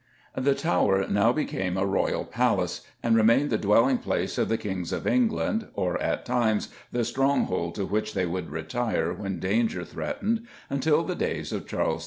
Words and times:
The 0.35 0.55
Tower 0.55 1.05
now 1.07 1.31
became 1.31 1.77
a 1.77 1.85
royal 1.85 2.25
palace 2.25 2.81
and 3.03 3.15
remained 3.15 3.51
the 3.51 3.59
dwelling 3.59 3.99
place 3.99 4.39
of 4.39 4.49
the 4.49 4.57
Kings 4.57 4.91
of 4.91 5.05
England, 5.05 5.67
or, 5.75 6.01
at 6.01 6.25
times, 6.25 6.69
the 6.91 7.05
stronghold 7.05 7.75
to 7.75 7.85
which 7.85 8.15
they 8.15 8.25
would 8.25 8.49
retire 8.49 9.13
when 9.13 9.37
danger 9.37 9.85
threatened, 9.85 10.47
until 10.71 11.03
the 11.03 11.13
days 11.13 11.51
of 11.53 11.67
Charles 11.67 11.99
II. 11.99 11.99